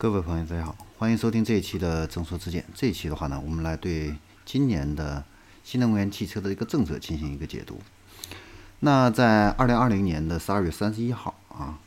[0.00, 2.64] 各位朋友，大家好，欢迎收听这一期的正说之见。
[2.72, 5.24] 这一期的话呢，我们来对今年的
[5.64, 7.80] 新能源汽车的一个政策进行一个解读。
[8.78, 11.80] 那在二零二零年的十二月三十一号啊，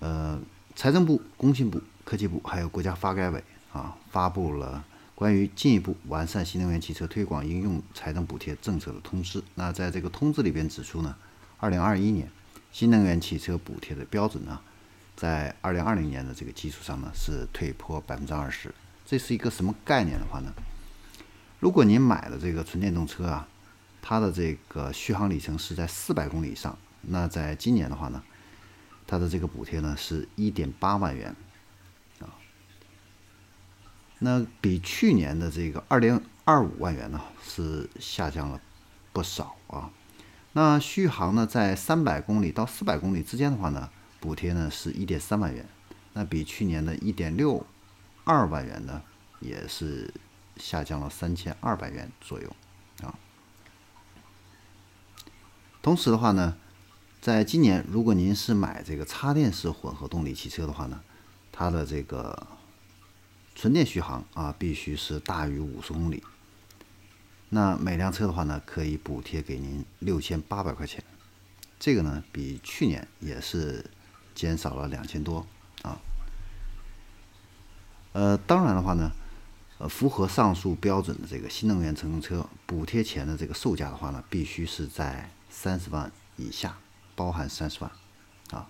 [0.00, 0.38] 呃，
[0.76, 4.84] 财政部、工信部、科技部还有国家发改委啊，发布了
[5.14, 9.42] 关于进一步完善新能源汽车推广应用财政补贴政策的通知。
[9.54, 11.16] 那在这个通知里边指出呢，
[11.56, 12.28] 二零二一年
[12.70, 14.60] 新能源汽车补贴的标准呢。
[15.16, 18.74] 在二零二零年的这个基础上呢，是退坡百分之二十。
[19.06, 20.52] 这是一个什么概念的话呢？
[21.60, 23.46] 如果您买的这个纯电动车啊，
[24.02, 28.22] 它的这个续航里程是在四百公里以上，那在今年的话呢，
[29.06, 31.34] 它的这个补贴呢是一点八万元
[32.20, 32.34] 啊。
[34.18, 38.60] 那比去年的这个二点二五万元呢是下降了
[39.12, 39.90] 不少啊。
[40.52, 43.88] 那续航呢在三百公里到四百公里之间的话呢？
[44.24, 45.68] 补贴呢是一点三万元，
[46.14, 47.66] 那比去年的一点六
[48.24, 49.02] 二万元呢，
[49.38, 50.10] 也是
[50.56, 52.56] 下降了三千二百元左右
[53.02, 53.18] 啊。
[55.82, 56.56] 同时的话呢，
[57.20, 61.02] 在今年如果您是买这个插电式混合动力汽车的话呢，
[61.52, 62.46] 它的这个
[63.54, 66.22] 纯电续航啊必须是大于五十公里，
[67.50, 71.04] 那每辆车的话呢可以补贴给您六千八百块钱，
[71.78, 73.84] 这个呢比去年也是。
[74.34, 75.46] 减少了两千多
[75.82, 76.00] 啊，
[78.12, 79.12] 呃，当然的话呢，
[79.78, 86.76] 呃，符合上述标准的这个新能源乘用车补贴前的这个售价的话呢，必须是在三十万以下，
[87.14, 87.90] 包含三十万
[88.50, 88.68] 啊。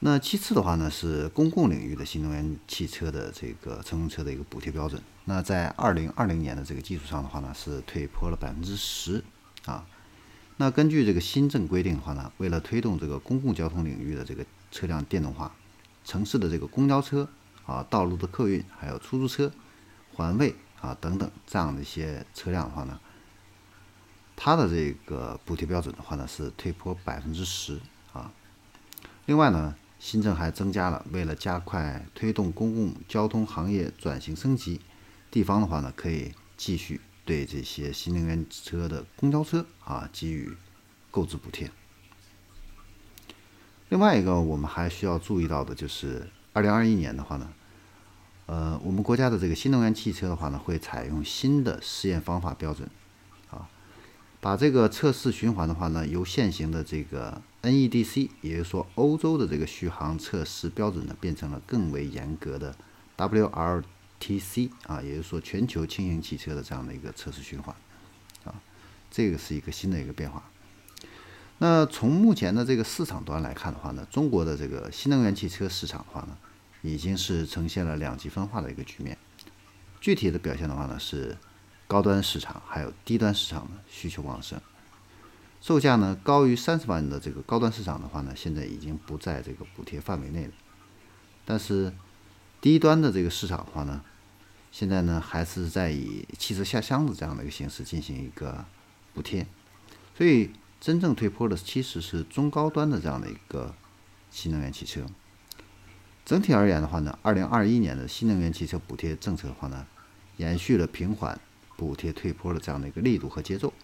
[0.00, 5.00] 那其次的话呢，是公共领域的新能源汽车的这个乘用车的一个补贴标准。
[5.24, 9.24] 那在二零二零年的这个基础上的话呢，是退坡了百分之十
[9.66, 9.86] 啊。
[10.56, 15.52] 那根据这个新政规定的话呢，为了推动这个公共交通领域的这个车辆电动化，
[16.04, 17.28] 城市的这个公交车
[17.66, 19.50] 啊、道路的客运，还有出租车、
[20.12, 23.00] 环卫啊等等这样的一些车辆的话呢，
[24.36, 27.80] 它的这个补贴标准的话呢是退坡百分之十
[28.12, 28.30] 啊。
[29.26, 34.80] 另外呢，新政还增加了，为了加快推动公共交通行业转型升级，
[35.30, 37.00] 地方的话呢可以继续。
[37.24, 40.56] 对这些新能源车的公交车啊给予
[41.10, 41.70] 购置补贴。
[43.88, 47.52] 另外一个我们还需要注意到的就是，二零二一年的话呢，
[48.46, 52.88] 呃，我们国家的这个新能源汽车的话呢，会采用新的试验方法标准，
[53.50, 53.68] 啊，
[54.40, 62.74] 把这个测试循环的话呢，由现行的这个 NEDC，也就是说欧洲的这个续航测试标准呢，变成了更为严格的
[63.16, 63.82] WL。
[64.18, 67.74] T C 啊，也就是说全球轻型汽车的这样的一个测试循环
[68.44, 68.54] 啊，
[69.10, 70.42] 这个是一个新的一个变化。
[71.58, 76.36] 那从目前的这个市场端来看的话呢，中国的这个新能源汽车市场的话呢，
[76.82, 79.16] 已经是呈现了两极分化的一个局面。
[80.00, 81.36] 具体的表现的话呢，是
[81.86, 84.60] 高端市场还有低端市场的需求旺盛，
[85.60, 90.52] 售价呢高于三十万的这个高端市场的话呢，现在已经不在这个补贴范围内了。
[91.44, 91.92] 但是
[92.64, 94.00] 低端的这个市场的话呢，
[94.72, 98.64] 现在呢，还是在以汽车下乡的这样的一个形式进行一个
[99.12, 99.46] 补贴，
[100.16, 103.74] 所以真正退坡的其实是中高端的这样的一个
[104.30, 105.04] 新能源汽车。
[106.24, 109.86] 整体而言的话呢，二零二一年的新能源汽车补贴政策的话呢，
[110.38, 111.38] 延续了平缓
[111.76, 113.74] 补贴退坡的这样的一个力度和节奏。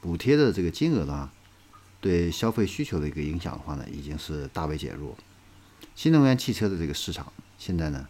[0.00, 1.28] 补贴的这个金额呢，
[2.00, 5.18] 对消费需求的一个影响的话呢，已经是大为减弱。
[5.96, 8.08] 新能源汽车的这个市场现在呢。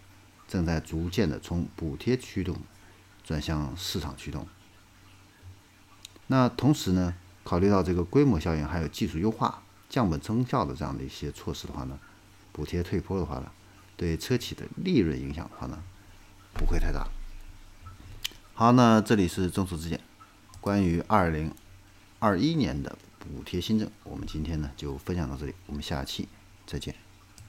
[0.50, 2.56] 正在逐渐的从补贴驱动
[3.22, 4.48] 转向市场驱动。
[6.28, 7.14] 那同时呢，
[7.44, 11.98] 考虑到这个规模效应，还有技术优化、降本增效的这样的一些措施的话呢，
[12.50, 13.52] 补贴退坡的话呢，
[13.94, 15.82] 对车企的利润影响的话呢，
[16.54, 17.06] 不会太大。
[18.54, 20.00] 好，那这里是众说之见，
[20.62, 21.52] 关于二零
[22.20, 26.26] 二一年的补贴新政，我们今天呢就分享到这里，我们下期
[26.66, 27.07] 再见。